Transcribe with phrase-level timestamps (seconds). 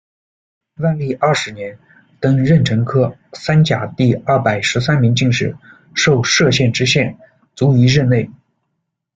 [0.77, 1.77] 万历二十年，
[2.19, 5.55] 登壬辰科三甲第二百十三名进士，
[5.93, 7.19] 授歙县知县，
[7.53, 8.27] 卒于任内。